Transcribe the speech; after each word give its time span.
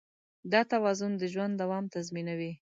دا 0.51 0.61
توازن 0.71 1.11
د 1.17 1.23
ژوند 1.33 1.53
دوام 1.61 1.85
تضمینوي. 1.93 2.53